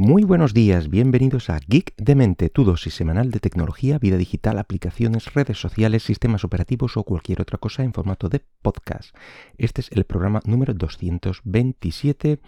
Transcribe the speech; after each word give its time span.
Muy 0.00 0.22
buenos 0.22 0.54
días, 0.54 0.90
bienvenidos 0.90 1.50
a 1.50 1.58
Geek 1.58 1.92
de 1.96 2.14
Mente, 2.14 2.50
tu 2.50 2.62
dosis 2.62 2.94
semanal 2.94 3.32
de 3.32 3.40
tecnología, 3.40 3.98
vida 3.98 4.16
digital, 4.16 4.60
aplicaciones, 4.60 5.34
redes 5.34 5.58
sociales, 5.60 6.04
sistemas 6.04 6.44
operativos 6.44 6.96
o 6.96 7.02
cualquier 7.02 7.40
otra 7.40 7.58
cosa 7.58 7.82
en 7.82 7.92
formato 7.92 8.28
de 8.28 8.40
podcast. 8.62 9.12
Este 9.56 9.80
es 9.80 9.90
el 9.90 10.04
programa 10.04 10.40
número 10.44 10.72
227 10.72 12.38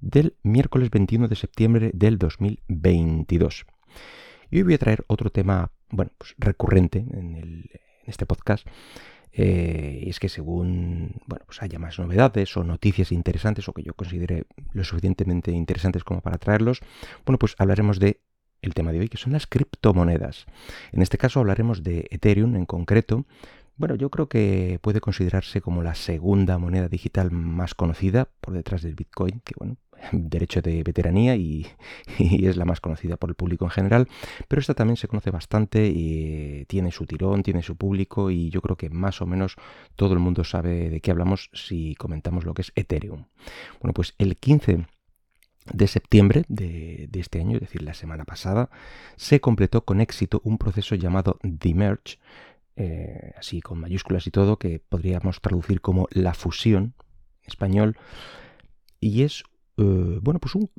del 0.00 0.36
miércoles 0.44 0.90
21 0.90 1.26
de 1.26 1.34
septiembre 1.34 1.90
del 1.92 2.18
2022. 2.18 3.66
Y 4.52 4.58
hoy 4.58 4.62
voy 4.62 4.74
a 4.74 4.78
traer 4.78 5.04
otro 5.08 5.30
tema, 5.30 5.72
bueno, 5.90 6.12
pues 6.18 6.36
recurrente 6.38 6.98
en, 6.98 7.34
en 7.34 7.64
este 8.06 8.26
podcast, 8.26 8.64
eh, 9.32 10.02
y 10.04 10.10
es 10.10 10.20
que 10.20 10.28
según 10.28 11.20
bueno, 11.26 11.44
pues 11.46 11.62
haya 11.62 11.78
más 11.78 11.98
novedades 11.98 12.56
o 12.56 12.64
noticias 12.64 13.12
interesantes 13.12 13.68
o 13.68 13.72
que 13.72 13.82
yo 13.82 13.94
considere 13.94 14.44
lo 14.72 14.84
suficientemente 14.84 15.50
interesantes 15.52 16.04
como 16.04 16.20
para 16.20 16.38
traerlos, 16.38 16.80
bueno, 17.24 17.38
pues 17.38 17.54
hablaremos 17.58 17.98
de 17.98 18.20
el 18.60 18.74
tema 18.74 18.92
de 18.92 19.00
hoy, 19.00 19.08
que 19.08 19.16
son 19.16 19.32
las 19.32 19.46
criptomonedas. 19.48 20.46
En 20.92 21.02
este 21.02 21.18
caso 21.18 21.40
hablaremos 21.40 21.82
de 21.82 22.06
Ethereum 22.10 22.54
en 22.54 22.64
concreto, 22.64 23.26
bueno, 23.76 23.96
yo 23.96 24.10
creo 24.10 24.28
que 24.28 24.78
puede 24.82 25.00
considerarse 25.00 25.60
como 25.60 25.82
la 25.82 25.94
segunda 25.94 26.58
moneda 26.58 26.88
digital 26.88 27.30
más 27.30 27.74
conocida 27.74 28.28
por 28.40 28.54
detrás 28.54 28.82
del 28.82 28.94
Bitcoin, 28.94 29.40
que 29.44 29.54
bueno, 29.58 29.76
derecho 30.10 30.60
de 30.62 30.82
veteranía 30.82 31.36
y, 31.36 31.66
es 32.18 32.56
la 32.56 32.64
más 32.64 32.80
conocida 32.80 33.16
por 33.16 33.30
el 33.30 33.34
público 33.34 33.64
en 33.64 33.70
general, 33.70 34.08
pero 34.48 34.60
esta 34.60 34.74
también 34.74 34.96
se 34.96 35.08
conoce 35.08 35.30
bastante 35.30 35.86
y 35.86 36.64
tiene 36.66 36.90
su 36.90 37.06
tirón, 37.06 37.42
tiene 37.42 37.62
su 37.62 37.76
público 37.76 38.30
y 38.30 38.50
yo 38.50 38.60
creo 38.60 38.76
que 38.76 38.90
más 38.90 39.22
o 39.22 39.26
menos 39.26 39.56
todo 39.96 40.14
el 40.14 40.20
mundo 40.20 40.44
sabe 40.44 40.90
de 40.90 41.00
qué 41.00 41.10
hablamos 41.10 41.50
si 41.52 41.94
comentamos 41.96 42.44
lo 42.44 42.54
que 42.54 42.62
es 42.62 42.72
Ethereum. 42.74 43.26
Bueno, 43.80 43.92
pues 43.94 44.14
el 44.18 44.36
15 44.36 44.86
de 45.72 45.86
septiembre 45.86 46.44
de, 46.48 47.08
este 47.12 47.40
año, 47.40 47.56
es 47.56 47.60
decir, 47.60 47.82
la 47.82 47.94
semana 47.94 48.24
pasada, 48.24 48.70
se 49.16 49.40
completó 49.40 49.84
con 49.84 50.00
éxito 50.00 50.40
un 50.44 50.58
proceso 50.58 50.94
llamado 50.94 51.38
Demerge, 51.42 52.18
eh, 52.76 53.32
así 53.36 53.60
con 53.60 53.78
mayúsculas 53.78 54.26
y 54.26 54.30
todo, 54.30 54.58
que 54.58 54.80
podríamos 54.80 55.40
traducir 55.40 55.80
como 55.80 56.08
la 56.10 56.34
fusión 56.34 56.94
español, 57.44 57.96
y 58.98 59.22
es 59.22 59.44
eh, 59.82 60.18
bueno, 60.22 60.38
pues 60.40 60.54
un 60.54 60.70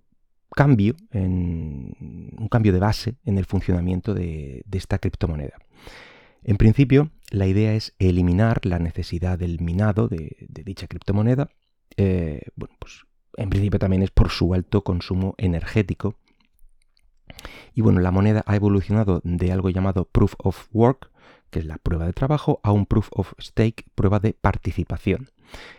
cambio, 0.56 0.96
en, 1.12 1.96
un 2.38 2.48
cambio 2.48 2.72
de 2.72 2.80
base 2.80 3.16
en 3.26 3.38
el 3.38 3.46
funcionamiento 3.46 4.14
de, 4.14 4.64
esta 4.72 4.98
criptomoneda. 4.98 5.58
En 6.44 6.58
principio, 6.58 7.12
la 7.32 7.48
idea 7.48 7.74
es 7.74 7.96
eliminar 8.00 8.66
la 8.66 8.80
necesidad 8.80 9.40
del 9.40 9.60
minado 9.62 10.08
de, 10.08 10.48
dicha 10.50 10.88
criptomoneda. 10.88 11.50
Eh, 11.98 12.42
bueno, 12.56 12.76
pues 12.80 13.06
en 13.38 13.50
principio 13.50 13.80
también 13.80 14.04
es 14.04 14.12
por 14.12 14.30
su 14.30 14.54
alto 14.54 14.84
consumo 14.84 15.36
energético. 15.38 16.16
Y 17.74 17.82
bueno, 17.82 18.00
la 18.00 18.12
moneda 18.12 18.44
ha 18.46 18.56
evolucionado 18.56 19.22
de 19.24 19.52
algo 19.52 19.70
llamado 19.70 20.06
Proof 20.06 20.36
of 20.38 20.68
Work, 20.72 21.12
que 21.50 21.60
es 21.60 21.66
la 21.66 21.78
prueba 21.78 22.06
de 22.06 22.14
trabajo, 22.14 22.60
a 22.64 22.72
un 22.72 22.86
Proof 22.86 23.10
of 23.12 23.34
Stake, 23.40 23.86
prueba 23.96 24.20
de 24.20 24.34
participación. 24.34 25.30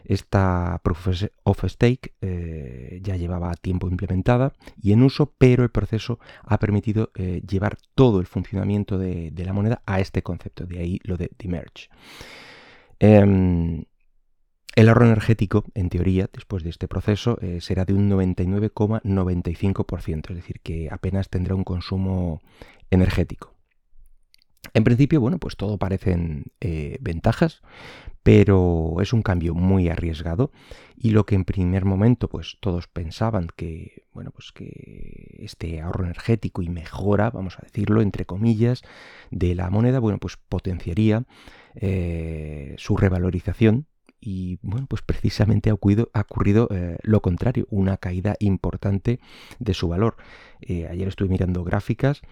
Esta 0.04 0.80
Proof 0.82 1.08
of 1.44 1.64
Stake 1.64 2.14
eh, 2.20 3.00
ya 3.02 3.16
llevaba 3.16 3.54
tiempo 3.54 3.88
implementada 3.88 4.52
y 4.80 4.92
en 4.92 5.02
uso, 5.02 5.32
pero 5.38 5.62
el 5.62 5.70
proceso 5.70 6.18
ha 6.42 6.58
permitido 6.58 7.10
eh, 7.14 7.42
llevar 7.48 7.78
todo 7.94 8.20
el 8.20 8.26
funcionamiento 8.26 8.98
de, 8.98 9.32
la 9.36 9.52
moneda 9.52 9.82
a 9.86 10.00
este 10.00 10.22
concepto, 10.22 10.66
de 10.66 10.78
ahí 10.78 11.00
lo 11.04 11.16
de 11.16 11.30
demerge. 11.38 11.88
Em, 12.98 13.84
el 14.76 14.88
ahorro 14.88 15.06
energético, 15.06 15.64
en 15.74 15.88
teoría, 15.88 16.28
después 16.32 16.64
de 16.64 16.70
este 16.70 16.88
proceso, 16.88 17.38
eh, 17.40 17.60
será 17.60 17.84
de 17.84 17.94
un 17.94 18.10
99,95%, 18.10 20.30
es 20.30 20.36
decir, 20.36 20.58
que 20.62 20.88
apenas 20.90 21.28
tendrá 21.28 21.54
un 21.54 21.62
consumo 21.62 22.42
energético. 22.90 23.53
En 24.72 24.84
principio, 24.84 25.20
bueno, 25.20 25.38
pues 25.38 25.56
todo 25.56 25.78
parecen 25.78 26.46
eh, 26.60 26.96
ventajas, 27.00 27.62
pero 28.22 28.96
es 29.00 29.12
un 29.12 29.22
cambio 29.22 29.54
muy 29.54 29.88
arriesgado 29.88 30.50
y 30.96 31.10
lo 31.10 31.26
que 31.26 31.34
en 31.34 31.44
primer 31.44 31.84
momento 31.84 32.28
pues 32.28 32.56
todos 32.60 32.88
pensaban 32.88 33.48
que 33.54 34.04
bueno 34.12 34.30
pues 34.30 34.50
que 34.52 35.36
este 35.40 35.82
ahorro 35.82 36.04
energético 36.04 36.62
y 36.62 36.70
mejora 36.70 37.30
vamos 37.30 37.58
a 37.58 37.62
decirlo 37.62 38.00
entre 38.00 38.24
comillas 38.24 38.82
de 39.30 39.54
la 39.54 39.68
moneda 39.68 39.98
bueno 39.98 40.18
pues 40.18 40.38
potenciaría 40.48 41.24
eh, 41.74 42.74
su 42.78 42.96
revalorización 42.96 43.86
y 44.20 44.58
bueno 44.62 44.86
pues 44.88 45.02
precisamente 45.02 45.68
ha 45.68 45.74
ocurrido, 45.74 46.68
eh, 46.70 46.96
lo 47.02 47.20
contrario 47.20 47.66
una 47.68 47.98
caída 47.98 48.36
importante 48.38 49.20
de 49.58 49.74
su 49.74 49.88
valor. 49.88 50.16
Ayer 50.66 51.08
estuve 51.08 51.28
mirando 51.28 51.62
gráficas 51.62 52.22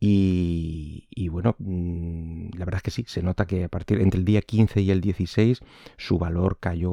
y, 0.00 1.28
bueno, 1.28 1.56
mm, 1.58 2.50
la 2.56 2.64
verdad 2.64 2.78
es 2.78 2.82
que 2.82 2.90
sí, 2.92 3.04
se 3.08 3.22
nota 3.22 3.46
que 3.46 3.64
a 3.64 3.68
partir 3.68 4.00
entre 4.00 4.18
el 4.18 4.24
día 4.24 4.40
15 4.42 4.80
y 4.80 4.90
el 4.92 5.00
16 5.00 5.60
su 5.96 6.18
valor 6.18 6.58
cayó 6.60 6.92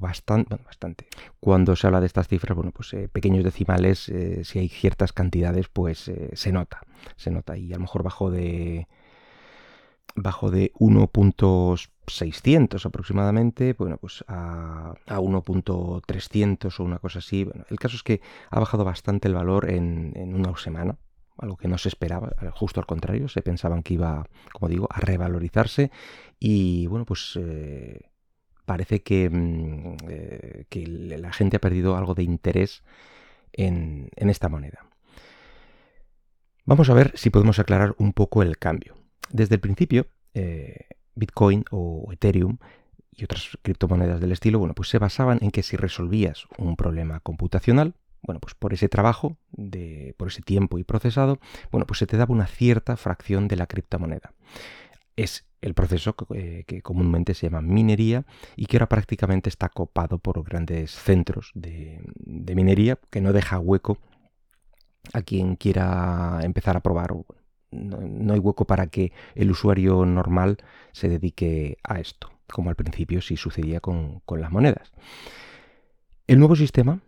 bastante, 0.00 0.56
bastante. 0.64 1.06
Cuando 1.38 1.76
se 1.76 1.86
habla 1.86 2.00
de 2.00 2.06
estas 2.06 2.28
cifras, 2.28 2.56
bueno, 2.56 2.72
pues 2.72 2.94
eh, 2.94 3.08
pequeños 3.08 3.44
decimales, 3.44 4.08
eh, 4.08 4.42
si 4.44 4.58
hay 4.58 4.68
ciertas 4.68 5.12
cantidades, 5.12 5.68
pues 5.68 6.08
eh, 6.08 6.30
se 6.32 6.50
nota, 6.52 6.80
se 7.16 7.30
nota 7.30 7.58
y 7.58 7.72
a 7.72 7.76
lo 7.76 7.82
mejor 7.82 8.02
bajó 8.02 8.30
de 8.30 8.88
bajo 10.16 10.50
de 10.50 10.72
1.600 10.78 12.86
aproximadamente, 12.86 13.74
bueno, 13.74 13.96
pues 13.98 14.24
a, 14.28 14.94
a 15.06 15.20
1.300 15.20 16.80
o 16.80 16.84
una 16.84 16.98
cosa 16.98 17.18
así. 17.20 17.44
Bueno, 17.44 17.64
el 17.70 17.78
caso 17.78 17.96
es 17.96 18.02
que 18.02 18.20
ha 18.50 18.58
bajado 18.58 18.84
bastante 18.84 19.28
el 19.28 19.34
valor 19.34 19.70
en, 19.70 20.12
en 20.16 20.34
una 20.34 20.56
semana, 20.56 20.96
algo 21.40 21.56
que 21.56 21.68
no 21.68 21.78
se 21.78 21.88
esperaba, 21.88 22.32
eh, 22.40 22.50
justo 22.52 22.80
al 22.80 22.86
contrario, 22.86 23.28
se 23.28 23.42
pensaban 23.42 23.82
que 23.82 23.94
iba, 23.94 24.26
como 24.52 24.68
digo, 24.68 24.88
a 24.90 25.00
revalorizarse 25.00 25.90
y 26.38 26.86
bueno, 26.86 27.04
pues 27.04 27.38
eh, 27.40 28.10
parece 28.64 29.02
que, 29.02 29.28
mm, 29.30 29.96
eh, 30.08 30.64
la 31.18 31.32
gente 31.32 31.56
ha 31.56 31.60
perdido 31.60 31.96
algo 31.96 32.14
de 32.14 32.22
interés 32.22 32.82
en, 33.52 34.10
esta 34.16 34.48
moneda. 34.48 34.86
Vamos 36.64 36.88
a 36.88 36.94
ver 36.94 37.12
si 37.16 37.30
podemos 37.30 37.58
aclarar 37.58 37.94
un 37.98 38.12
poco 38.12 38.42
el 38.42 38.58
cambio. 38.58 38.94
Desde 39.30 39.56
el 39.56 39.60
principio, 39.60 40.06
Bitcoin 41.16 41.64
o 41.70 42.08
Ethereum 42.12 42.58
y 43.10 43.24
otras 43.24 43.58
criptomonedas 43.62 44.20
del 44.20 44.32
estilo, 44.32 44.60
bueno, 44.60 44.74
pues 44.74 44.88
se 44.88 44.98
basaban 44.98 45.38
en 45.42 45.50
que 45.50 45.62
si 45.62 45.76
resolvías 45.76 46.46
un 46.58 46.76
problema 46.76 47.20
computacional, 47.20 47.94
bueno, 48.22 48.40
pues 48.40 48.54
por 48.54 48.72
ese 48.74 48.88
trabajo, 48.88 49.36
de, 49.52 50.14
por 50.16 50.28
ese 50.28 50.42
tiempo 50.42 50.78
y 50.78 50.84
procesado, 50.84 51.38
bueno, 51.70 51.86
pues 51.86 51.98
se 51.98 52.06
te 52.06 52.16
daba 52.16 52.34
una 52.34 52.46
cierta 52.46 52.96
fracción 52.96 53.48
de 53.48 53.56
la 53.56 53.66
criptomoneda. 53.66 54.32
Es 55.16 55.46
el 55.62 55.74
proceso 55.74 56.14
que, 56.14 56.64
eh, 56.66 56.82
comúnmente 56.82 57.34
se 57.34 57.46
llama 57.46 57.60
minería 57.60 58.24
y 58.56 58.66
que 58.66 58.76
ahora 58.76 58.88
prácticamente 58.88 59.48
está 59.48 59.68
copado 59.68 60.18
por 60.18 60.42
grandes 60.42 60.92
centros 60.92 61.50
de, 61.54 62.02
minería 62.24 62.98
que 63.10 63.20
no 63.20 63.32
deja 63.32 63.58
hueco 63.58 63.98
a 65.12 65.22
quien 65.22 65.56
quiera 65.56 66.40
empezar 66.42 66.76
a 66.76 66.80
probar. 66.80 67.14
No, 67.70 68.32
hay 68.32 68.38
hueco 68.38 68.66
para 68.66 68.88
que 68.88 69.12
el 69.34 69.50
usuario 69.50 70.04
normal 70.04 70.58
se 70.92 71.08
dedique 71.08 71.78
a 71.84 72.00
esto, 72.00 72.30
como 72.52 72.70
al 72.70 72.76
principio 72.76 73.20
sí 73.20 73.36
sucedía 73.36 73.80
con, 73.80 74.20
con 74.20 74.40
las 74.40 74.50
monedas. 74.50 74.92
El 76.26 76.38
nuevo 76.38 76.56
sistema 76.56 77.00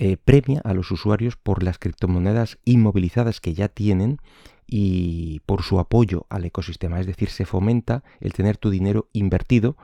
eh, 0.00 0.16
premia 0.16 0.60
a 0.62 0.74
los 0.74 0.92
usuarios 0.92 1.36
por 1.36 1.64
las 1.64 1.80
criptomonedas 1.80 2.58
inmovilizadas 2.64 3.40
que 3.40 3.52
ya 3.52 3.66
tienen 3.66 4.18
y 4.64 5.40
por 5.44 5.64
su 5.64 5.80
apoyo 5.80 6.24
al 6.30 6.44
ecosistema. 6.44 7.00
Es 7.00 7.06
decir, 7.08 7.30
se 7.30 7.44
fomenta 7.44 8.04
el 8.20 8.32
tener 8.32 8.56
tu 8.58 8.70
dinero 8.70 9.08
invertido 9.12 9.76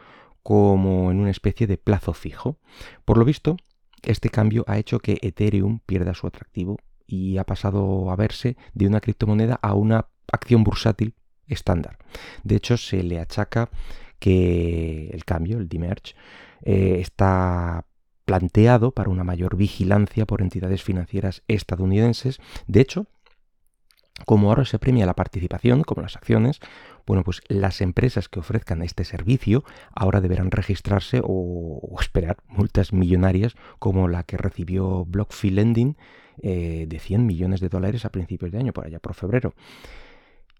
como 0.44 1.10
en 1.10 1.18
una 1.18 1.32
especie 1.32 1.66
de 1.66 1.78
plazo 1.78 2.12
fijo. 2.12 2.60
Por 3.04 3.18
lo 3.18 3.24
visto, 3.24 3.56
este 4.04 4.30
cambio 4.30 4.64
ha 4.68 4.78
hecho 4.78 5.00
que 5.00 5.18
Ethereum 5.20 5.80
pierda 5.84 6.14
su 6.14 6.28
atractivo 6.28 6.78
y 7.08 7.38
ha 7.38 7.44
pasado 7.44 8.12
a 8.12 8.14
verse 8.14 8.56
de 8.72 8.86
una 8.86 9.00
criptomoneda 9.00 9.58
a 9.62 9.74
una 9.74 10.06
acción 10.30 10.62
bursátil 10.62 11.14
estándar. 11.48 11.98
De 12.44 12.54
hecho, 12.54 12.76
se 12.76 13.02
le 13.02 13.18
achaca 13.18 13.68
que 14.20 15.10
el 15.12 15.24
cambio, 15.24 15.58
el 15.58 15.68
demerge, 15.68 16.14
eh, 16.62 16.98
está 17.00 17.84
planteado 18.24 18.92
para 18.92 19.10
una 19.10 19.24
mayor 19.24 19.56
vigilancia 19.56 20.26
por 20.26 20.42
entidades 20.42 20.82
financieras 20.82 21.42
estadounidenses. 21.48 22.40
De 22.66 22.80
hecho, 22.80 23.06
como 24.26 24.48
ahora 24.48 24.64
se 24.64 24.78
premia 24.78 25.06
la 25.06 25.14
participación, 25.14 25.82
como 25.82 26.02
las 26.02 26.16
acciones, 26.16 26.60
bueno, 27.06 27.24
pues 27.24 27.42
las 27.48 27.80
empresas 27.80 28.28
que 28.28 28.38
ofrezcan 28.38 28.82
este 28.82 29.04
servicio 29.04 29.64
ahora 29.92 30.20
deberán 30.20 30.50
registrarse 30.50 31.20
o, 31.22 31.96
esperar 32.00 32.38
multas 32.46 32.92
millonarias 32.92 33.54
como 33.78 34.08
la 34.08 34.22
que 34.22 34.36
recibió 34.36 35.04
BlockFi 35.04 35.50
Lending 35.50 35.96
eh, 36.42 36.86
de 36.88 36.98
100 36.98 37.26
millones 37.26 37.60
de 37.60 37.68
dólares 37.68 38.04
a 38.04 38.10
principios 38.10 38.52
de 38.52 38.58
año, 38.58 38.72
por 38.72 38.86
allá 38.86 39.00
por 39.00 39.14
febrero. 39.14 39.54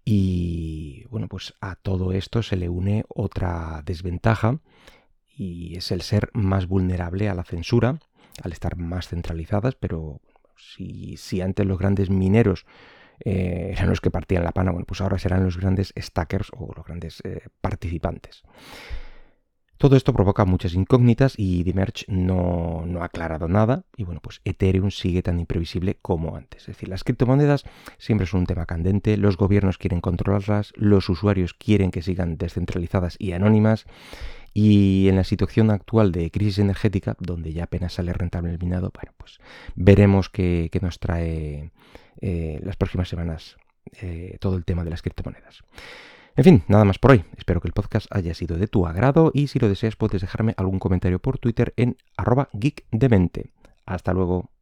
Y 0.03 1.05
bueno, 1.09 1.27
pues 1.27 1.55
a 1.61 1.75
todo 1.75 2.11
esto 2.11 2.43
se 2.43 2.57
le 2.57 2.69
une 2.69 3.05
otra 3.07 3.81
desventaja 3.85 4.59
y 5.35 5.77
es 5.77 5.91
el 5.91 6.01
ser 6.01 6.29
más 6.33 6.67
vulnerable 6.67 7.29
a 7.29 7.35
la 7.35 7.43
censura, 7.43 7.99
al 8.41 8.51
estar 8.51 8.77
más 8.77 9.07
centralizadas, 9.07 9.75
pero 9.75 10.21
si, 10.57 11.17
si 11.17 11.41
antes 11.41 11.65
los 11.65 11.77
grandes 11.77 12.09
mineros 12.09 12.65
eh, 13.23 13.69
eran 13.73 13.89
los 13.89 14.01
que 14.01 14.11
partían 14.11 14.43
la 14.43 14.51
pana, 14.51 14.71
bueno, 14.71 14.85
pues 14.85 15.01
ahora 15.01 15.17
serán 15.17 15.43
los 15.43 15.57
grandes 15.57 15.93
stackers 15.97 16.49
o 16.57 16.73
los 16.75 16.85
grandes 16.85 17.21
eh, 17.23 17.47
participantes. 17.61 18.43
Todo 19.77 19.97
esto 19.97 20.13
provoca 20.13 20.45
muchas 20.45 20.73
incógnitas 20.73 21.33
y 21.37 21.63
Dimerge 21.63 22.05
no, 22.07 22.85
no, 22.85 23.01
ha 23.01 23.05
aclarado 23.05 23.49
nada 23.49 23.83
y 23.97 24.05
bueno, 24.05 24.21
pues 24.21 24.39
Ethereum 24.45 24.89
sigue 24.89 25.21
tan 25.21 25.37
imprevisible 25.37 25.97
como 26.01 26.37
antes. 26.37 26.61
Es 26.61 26.67
decir, 26.67 26.87
las 26.87 27.03
criptomonedas 27.03 27.65
siempre 27.97 28.25
son 28.25 28.41
un 28.41 28.45
tema 28.45 28.65
candente, 28.65 29.17
los 29.17 29.35
gobiernos 29.35 29.77
quieren 29.77 29.99
controlarlas, 29.99 30.71
los 30.77 31.09
usuarios 31.09 31.53
quieren 31.53 31.91
que 31.91 32.01
sigan 32.01 32.37
descentralizadas 32.37 33.17
y 33.19 33.33
anónimas 33.33 33.85
y 34.57 35.09
en 35.09 35.17
la 35.17 35.25
situación 35.25 35.69
actual 35.69 36.13
de 36.13 36.31
crisis 36.31 36.59
energética, 36.59 37.17
donde 37.19 37.51
ya 37.51 37.65
apenas 37.65 37.91
sale 37.91 38.13
rentable 38.13 38.51
el 38.51 38.57
minado, 38.57 38.89
bueno, 38.93 39.11
pues 39.17 39.39
veremos 39.75 40.29
qué, 40.29 40.71
nos 40.81 40.97
trae 40.97 41.71
eh, 42.21 42.61
las 42.63 42.77
próximas 42.77 43.09
semanas 43.09 43.57
eh, 44.01 44.37
todo 44.39 44.55
el 44.55 44.63
tema 44.63 44.85
de 44.85 44.91
las 44.91 45.01
criptomonedas. 45.01 45.65
En 46.37 46.43
fin, 46.45 46.63
nada 46.69 46.85
más 46.85 46.99
por 46.99 47.11
hoy. 47.11 47.25
Espero 47.37 47.59
que 47.59 47.67
el 47.67 47.73
podcast 47.73 48.07
haya 48.11 48.33
sido 48.33 48.55
de 48.55 48.67
tu 48.67 48.87
agrado 48.87 49.29
y 49.33 49.47
si 49.47 49.59
lo 49.59 49.67
deseas 49.67 49.97
puedes 49.97 50.21
dejarme 50.21 50.53
algún 50.55 50.79
comentario 50.79 51.19
por 51.19 51.37
Twitter 51.37 51.73
en 51.75 51.97
arroba 52.15 52.47
geekdemente. 52.57 53.51
Hasta 53.85 54.13
luego. 54.13 54.54